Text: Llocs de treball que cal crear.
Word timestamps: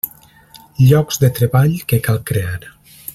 Llocs 0.85 1.21
de 1.25 1.31
treball 1.41 1.77
que 1.93 2.03
cal 2.09 2.19
crear. 2.31 2.59